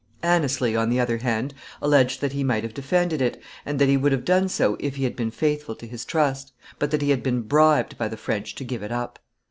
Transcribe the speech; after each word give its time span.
Anneslie, 0.23 0.75
on 0.75 0.89
the 0.89 0.99
other 0.99 1.17
hand, 1.19 1.53
alleged 1.79 2.21
that 2.21 2.31
he 2.33 2.43
might 2.43 2.63
have 2.63 2.73
defended 2.73 3.21
it, 3.21 3.39
and 3.67 3.77
that 3.77 3.87
he 3.87 3.97
would 3.97 4.11
have 4.11 4.25
done 4.25 4.49
so 4.49 4.75
if 4.79 4.95
he 4.95 5.03
had 5.03 5.15
been 5.15 5.29
faithful 5.29 5.75
to 5.75 5.85
his 5.85 6.05
trust; 6.05 6.53
but 6.79 6.89
that 6.89 7.03
he 7.03 7.11
had 7.11 7.21
been 7.21 7.41
bribed 7.43 7.99
by 7.99 8.07
the 8.07 8.17
French 8.17 8.55
to 8.55 8.63
give 8.63 8.81
it 8.81 8.91
up. 8.91 9.19